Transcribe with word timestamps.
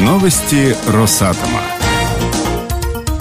Новости 0.00 0.74
Росатома. 0.88 1.60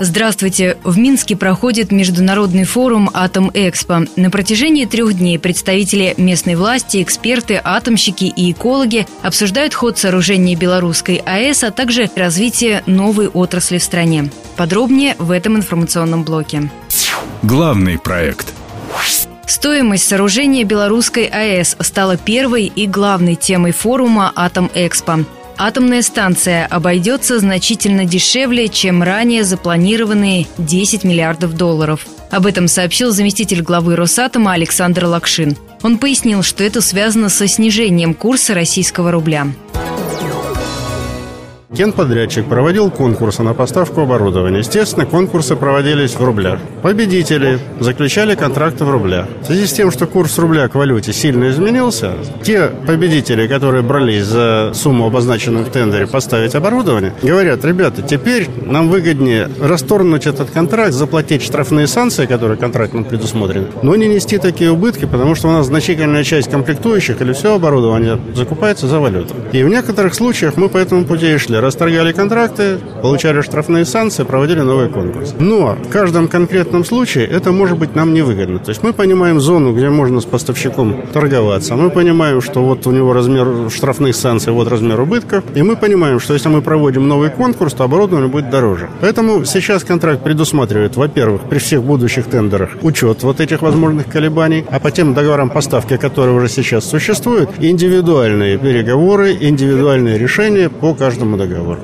Здравствуйте! 0.00 0.76
В 0.82 0.98
Минске 0.98 1.36
проходит 1.36 1.92
международный 1.92 2.64
форум 2.64 3.10
«Атом-Экспо». 3.14 4.06
На 4.16 4.28
протяжении 4.28 4.84
трех 4.84 5.14
дней 5.14 5.38
представители 5.38 6.14
местной 6.16 6.56
власти, 6.56 7.00
эксперты, 7.00 7.60
атомщики 7.62 8.24
и 8.24 8.50
экологи 8.50 9.06
обсуждают 9.22 9.72
ход 9.72 9.98
сооружения 9.98 10.56
белорусской 10.56 11.22
АЭС, 11.24 11.62
а 11.62 11.70
также 11.70 12.10
развитие 12.16 12.82
новой 12.86 13.28
отрасли 13.28 13.78
в 13.78 13.84
стране. 13.84 14.32
Подробнее 14.56 15.14
в 15.20 15.30
этом 15.30 15.56
информационном 15.56 16.24
блоке. 16.24 16.70
Главный 17.42 17.98
проект– 18.00 18.52
Стоимость 19.46 20.08
сооружения 20.08 20.64
белорусской 20.64 21.26
АЭС 21.26 21.76
стала 21.80 22.16
первой 22.16 22.64
и 22.64 22.86
главной 22.86 23.34
темой 23.34 23.72
форума 23.72 24.32
«Атом-Экспо». 24.34 25.26
Атомная 25.56 26.02
станция 26.02 26.66
обойдется 26.66 27.38
значительно 27.38 28.04
дешевле, 28.04 28.68
чем 28.68 29.02
ранее 29.02 29.44
запланированные 29.44 30.46
10 30.58 31.04
миллиардов 31.04 31.54
долларов. 31.56 32.06
Об 32.30 32.46
этом 32.46 32.66
сообщил 32.66 33.12
заместитель 33.12 33.62
главы 33.62 33.94
Росатома 33.94 34.52
Александр 34.52 35.04
Лакшин. 35.04 35.56
Он 35.82 35.98
пояснил, 35.98 36.42
что 36.42 36.64
это 36.64 36.80
связано 36.80 37.28
со 37.28 37.46
снижением 37.46 38.14
курса 38.14 38.54
российского 38.54 39.12
рубля. 39.12 39.46
Генподрядчик 41.74 42.46
проводил 42.46 42.88
конкурсы 42.88 43.42
на 43.42 43.52
поставку 43.52 44.02
оборудования. 44.02 44.58
Естественно, 44.58 45.06
конкурсы 45.06 45.56
проводились 45.56 46.14
в 46.14 46.22
рублях. 46.22 46.60
Победители 46.82 47.58
заключали 47.80 48.36
контракты 48.36 48.84
в 48.84 48.90
рублях. 48.90 49.26
В 49.42 49.46
связи 49.46 49.66
с 49.66 49.72
тем, 49.72 49.90
что 49.90 50.06
курс 50.06 50.38
рубля 50.38 50.68
к 50.68 50.76
валюте 50.76 51.12
сильно 51.12 51.50
изменился, 51.50 52.12
те 52.44 52.70
победители, 52.86 53.48
которые 53.48 53.82
брались 53.82 54.24
за 54.24 54.70
сумму, 54.72 55.06
обозначенную 55.06 55.64
в 55.64 55.70
тендере, 55.70 56.06
поставить 56.06 56.54
оборудование, 56.54 57.12
говорят, 57.22 57.64
ребята, 57.64 58.02
теперь 58.02 58.48
нам 58.62 58.88
выгоднее 58.88 59.48
расторгнуть 59.60 60.26
этот 60.26 60.50
контракт, 60.50 60.92
заплатить 60.92 61.42
штрафные 61.42 61.88
санкции, 61.88 62.26
которые 62.26 62.56
контрактом 62.56 63.02
предусмотрены, 63.02 63.66
но 63.82 63.96
не 63.96 64.06
нести 64.06 64.38
такие 64.38 64.70
убытки, 64.70 65.06
потому 65.06 65.34
что 65.34 65.48
у 65.48 65.50
нас 65.50 65.66
значительная 65.66 66.22
часть 66.22 66.48
комплектующих 66.50 67.20
или 67.20 67.32
все 67.32 67.56
оборудование 67.56 68.20
закупается 68.34 68.86
за 68.86 69.00
валюту. 69.00 69.34
И 69.50 69.64
в 69.64 69.68
некоторых 69.68 70.14
случаях 70.14 70.56
мы 70.56 70.68
по 70.68 70.78
этому 70.78 71.04
пути 71.04 71.34
и 71.34 71.38
шли 71.38 71.63
расторгали 71.64 72.12
контракты, 72.12 72.78
получали 73.02 73.40
штрафные 73.40 73.84
санкции, 73.84 74.22
проводили 74.22 74.60
новый 74.60 74.88
конкурс. 74.88 75.34
Но 75.38 75.76
в 75.82 75.88
каждом 75.88 76.28
конкретном 76.28 76.84
случае 76.84 77.26
это 77.26 77.52
может 77.52 77.78
быть 77.78 77.94
нам 77.94 78.14
невыгодно. 78.14 78.58
То 78.58 78.68
есть 78.68 78.82
мы 78.82 78.92
понимаем 78.92 79.40
зону, 79.40 79.74
где 79.74 79.88
можно 79.88 80.20
с 80.20 80.24
поставщиком 80.24 81.02
торговаться. 81.12 81.74
Мы 81.74 81.90
понимаем, 81.90 82.40
что 82.40 82.62
вот 82.64 82.86
у 82.86 82.90
него 82.90 83.12
размер 83.12 83.70
штрафных 83.70 84.14
санкций, 84.14 84.52
вот 84.52 84.68
размер 84.68 85.00
убытков. 85.00 85.44
И 85.54 85.62
мы 85.62 85.76
понимаем, 85.76 86.20
что 86.20 86.34
если 86.34 86.48
мы 86.48 86.62
проводим 86.62 87.08
новый 87.08 87.30
конкурс, 87.30 87.72
то 87.72 87.84
оборудование 87.84 88.28
будет 88.28 88.50
дороже. 88.50 88.90
Поэтому 89.00 89.44
сейчас 89.44 89.84
контракт 89.84 90.22
предусматривает, 90.22 90.96
во-первых, 90.96 91.42
при 91.48 91.58
всех 91.58 91.82
будущих 91.82 92.26
тендерах 92.26 92.70
учет 92.82 93.22
вот 93.22 93.40
этих 93.40 93.62
возможных 93.62 94.06
колебаний, 94.06 94.64
а 94.70 94.78
по 94.80 94.90
тем 94.90 95.14
договорам 95.14 95.50
поставки, 95.50 95.96
которые 95.96 96.36
уже 96.36 96.48
сейчас 96.48 96.84
существуют, 96.84 97.50
индивидуальные 97.58 98.58
переговоры, 98.58 99.36
индивидуальные 99.40 100.18
решения 100.18 100.68
по 100.68 100.94
каждому 100.94 101.36
договору 101.36 101.53
договор. 101.54 101.78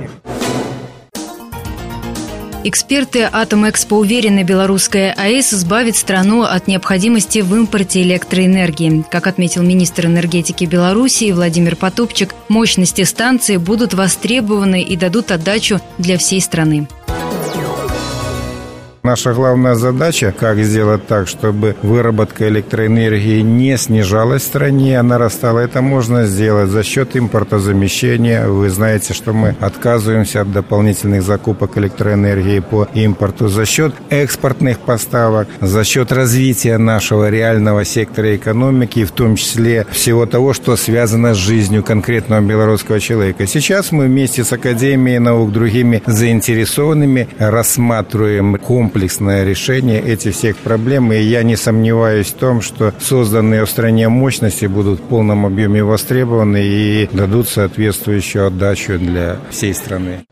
Эксперты 2.62 3.22
Атомэкспо 3.22 3.94
уверены, 3.94 4.42
белорусская 4.42 5.14
АЭС 5.16 5.54
избавит 5.54 5.96
страну 5.96 6.42
от 6.42 6.66
необходимости 6.66 7.38
в 7.38 7.54
импорте 7.54 8.02
электроэнергии. 8.02 9.02
Как 9.10 9.26
отметил 9.26 9.62
министр 9.62 10.06
энергетики 10.06 10.66
Беларуси 10.66 11.32
Владимир 11.32 11.74
Потупчик, 11.74 12.34
мощности 12.48 13.04
станции 13.04 13.56
будут 13.56 13.94
востребованы 13.94 14.82
и 14.82 14.94
дадут 14.96 15.30
отдачу 15.30 15.80
для 15.96 16.18
всей 16.18 16.42
страны. 16.42 16.86
Наша 19.02 19.32
главная 19.32 19.76
задача, 19.76 20.34
как 20.38 20.58
сделать 20.58 21.06
так, 21.06 21.26
чтобы 21.26 21.74
выработка 21.82 22.46
электроэнергии 22.48 23.40
не 23.40 23.78
снижалась 23.78 24.42
в 24.42 24.46
стране, 24.46 25.00
а 25.00 25.02
нарастала. 25.02 25.60
Это 25.60 25.80
можно 25.80 26.26
сделать 26.26 26.68
за 26.68 26.82
счет 26.82 27.16
импортозамещения. 27.16 28.46
Вы 28.46 28.68
знаете, 28.68 29.14
что 29.14 29.32
мы 29.32 29.56
отказываемся 29.58 30.42
от 30.42 30.52
дополнительных 30.52 31.22
закупок 31.22 31.78
электроэнергии 31.78 32.58
по 32.58 32.88
импорту 32.92 33.48
за 33.48 33.64
счет 33.64 33.94
экспортных 34.10 34.78
поставок, 34.80 35.48
за 35.62 35.82
счет 35.82 36.12
развития 36.12 36.76
нашего 36.76 37.30
реального 37.30 37.86
сектора 37.86 38.36
экономики, 38.36 39.06
в 39.06 39.12
том 39.12 39.36
числе 39.36 39.86
всего 39.92 40.26
того, 40.26 40.52
что 40.52 40.76
связано 40.76 41.32
с 41.32 41.38
жизнью 41.38 41.82
конкретного 41.82 42.42
белорусского 42.42 43.00
человека. 43.00 43.46
Сейчас 43.46 43.92
мы 43.92 44.04
вместе 44.04 44.44
с 44.44 44.52
Академией 44.52 45.20
наук, 45.20 45.52
другими 45.52 46.02
заинтересованными 46.04 47.28
рассматриваем 47.38 48.56
комплекс 48.56 48.89
комплексное 48.90 49.44
решение 49.44 50.02
этих 50.02 50.34
всех 50.34 50.56
проблем. 50.56 51.12
И 51.12 51.20
я 51.20 51.44
не 51.44 51.54
сомневаюсь 51.54 52.26
в 52.26 52.34
том, 52.34 52.60
что 52.60 52.92
созданные 52.98 53.64
в 53.64 53.70
стране 53.70 54.08
мощности 54.08 54.66
будут 54.66 54.98
в 54.98 55.02
полном 55.04 55.46
объеме 55.46 55.84
востребованы 55.84 56.60
и 56.60 57.08
дадут 57.12 57.48
соответствующую 57.48 58.48
отдачу 58.48 58.98
для 58.98 59.38
всей 59.50 59.74
страны. 59.74 60.24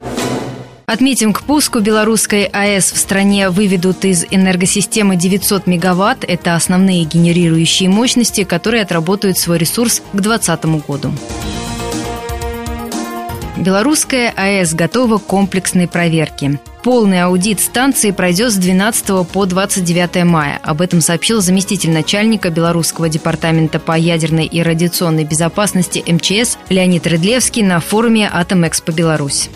Отметим, 0.87 1.33
к 1.33 1.43
пуску 1.43 1.79
белорусской 1.79 2.47
АЭС 2.47 2.91
в 2.91 2.97
стране 2.97 3.49
выведут 3.51 4.05
из 4.05 4.25
энергосистемы 4.29 5.15
900 5.15 5.69
мегаватт. 5.69 6.25
Это 6.27 6.57
основные 6.57 7.05
генерирующие 7.05 7.89
мощности, 7.89 8.43
которые 8.43 8.83
отработают 8.83 9.39
свой 9.39 9.59
ресурс 9.59 10.03
к 10.13 10.21
2020 10.21 10.65
году. 10.89 11.13
Белорусская 13.59 14.33
АЭС 14.37 14.73
готова 14.73 15.19
к 15.19 15.25
комплексной 15.25 15.89
проверке. 15.89 16.61
Полный 16.85 17.23
аудит 17.25 17.59
станции 17.59 18.13
пройдет 18.13 18.53
с 18.53 18.57
12 18.57 19.27
по 19.27 19.47
29 19.47 20.25
мая. 20.25 20.61
Об 20.63 20.81
этом 20.81 21.01
сообщил 21.01 21.41
заместитель 21.41 21.91
начальника 21.91 22.51
Белорусского 22.51 23.09
департамента 23.09 23.81
по 23.81 23.99
ядерной 23.99 24.47
и 24.47 24.63
радиационной 24.63 25.25
безопасности 25.25 26.05
МЧС 26.07 26.57
Леонид 26.69 27.09
Рыдлевский 27.09 27.63
на 27.63 27.81
форуме 27.81 28.31
«Атомэкспо 28.33 28.93
Беларусь». 28.93 29.51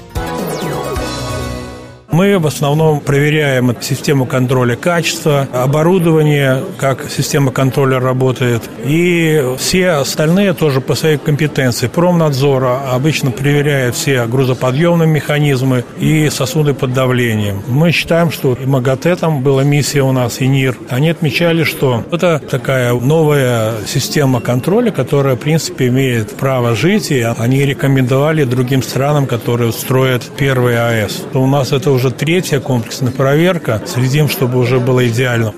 Мы 2.12 2.39
в 2.39 2.47
основном 2.47 3.00
проверяем 3.00 3.75
систему 3.81 4.27
контроля 4.27 4.77
качества, 4.77 5.49
оборудование, 5.50 6.62
как 6.77 7.11
система 7.11 7.53
контроля 7.53 8.00
работает. 8.00 8.62
И 8.84 9.43
все 9.56 9.93
остальные 9.93 10.53
тоже 10.53 10.83
по 10.83 10.95
своей 10.95 11.17
компетенции. 11.17 11.87
Промнадзора 11.87 12.93
обычно 12.93 13.31
проверяет 13.31 13.95
все 13.95 14.27
грузоподъемные 14.27 15.09
механизмы 15.09 15.84
и 15.99 16.28
сосуды 16.28 16.75
под 16.75 16.93
давлением. 16.93 17.62
Мы 17.67 17.93
считаем, 17.93 18.31
что 18.31 18.59
и 18.61 18.67
МАГАТЭ 18.67 19.17
там 19.17 19.43
была 19.43 19.65
миссия 19.65 20.03
у 20.03 20.12
нас, 20.12 20.43
и 20.43 20.47
НИР. 20.47 20.77
Они 20.91 21.09
отмечали, 21.09 21.65
что 21.65 22.05
это 22.12 22.39
такая 22.39 22.93
новая 22.93 23.73
система 23.87 24.41
контроля, 24.41 24.91
которая, 24.91 25.37
в 25.37 25.39
принципе, 25.39 25.89
имеет 25.89 26.37
право 26.37 26.77
жить, 26.77 27.11
и 27.11 27.23
они 27.23 27.65
рекомендовали 27.65 28.44
другим 28.44 28.83
странам, 28.83 29.27
которые 29.27 29.73
строят 29.73 30.31
первый 30.37 30.79
АЭС. 30.79 31.23
У 31.33 31.47
нас 31.47 31.73
это 31.73 31.91
уже 31.91 32.02
уже 32.03 32.11
третья 32.11 32.59
комплексная 32.59 33.13
проверка. 33.13 33.81
Следим, 33.87 34.29
чтобы 34.29 34.59
уже 34.59 34.81
было 34.81 35.07
идеально. 35.09 35.55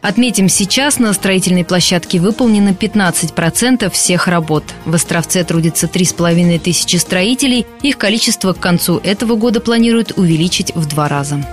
Отметим, 0.00 0.48
сейчас 0.48 0.98
на 0.98 1.12
строительной 1.12 1.64
площадке 1.64 2.20
выполнено 2.20 2.68
15% 2.70 3.90
всех 3.90 4.28
работ. 4.28 4.64
В 4.84 4.94
Островце 4.94 5.42
трудится 5.42 5.88
3,5 5.88 6.58
тысячи 6.60 6.96
строителей. 6.96 7.66
Их 7.82 7.98
количество 7.98 8.52
к 8.52 8.60
концу 8.60 9.00
этого 9.02 9.34
года 9.34 9.60
планируют 9.60 10.12
увеличить 10.16 10.72
в 10.74 10.86
два 10.86 11.08
раза. 11.08 11.44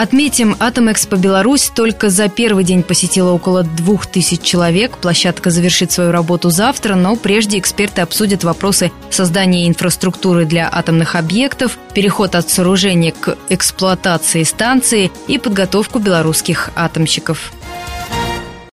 Отметим, 0.00 0.56
Атомэкспо 0.58 1.16
Беларусь 1.16 1.68
только 1.68 2.08
за 2.08 2.30
первый 2.30 2.64
день 2.64 2.82
посетила 2.82 3.32
около 3.32 3.64
двух 3.64 4.06
тысяч 4.06 4.40
человек. 4.40 4.96
Площадка 4.96 5.50
завершит 5.50 5.92
свою 5.92 6.10
работу 6.10 6.48
завтра, 6.48 6.94
но 6.94 7.16
прежде 7.16 7.58
эксперты 7.58 8.00
обсудят 8.00 8.42
вопросы 8.42 8.92
создания 9.10 9.68
инфраструктуры 9.68 10.46
для 10.46 10.70
атомных 10.72 11.16
объектов, 11.16 11.76
переход 11.92 12.34
от 12.34 12.48
сооружения 12.48 13.12
к 13.12 13.36
эксплуатации 13.50 14.42
станции 14.42 15.12
и 15.28 15.36
подготовку 15.36 15.98
белорусских 15.98 16.70
атомщиков. 16.76 17.52